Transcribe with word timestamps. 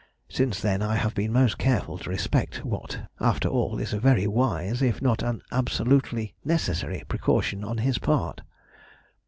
Since 0.29 0.59
then 0.63 0.81
I 0.81 0.95
have 0.95 1.13
been 1.13 1.31
most 1.31 1.59
careful 1.59 1.99
to 1.99 2.09
respect 2.09 2.65
what, 2.65 3.01
after 3.19 3.47
all, 3.47 3.77
is 3.77 3.93
a 3.93 3.99
very 3.99 4.25
wise, 4.25 4.81
if 4.81 4.99
not 4.99 5.21
an 5.21 5.43
absolutely 5.51 6.33
necessary, 6.43 7.03
precaution 7.07 7.63
on 7.63 7.77
his 7.77 7.99
part." 7.99 8.41